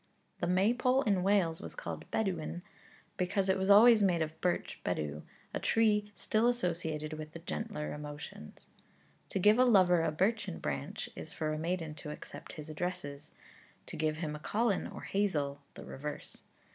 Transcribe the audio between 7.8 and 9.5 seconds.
emotions. To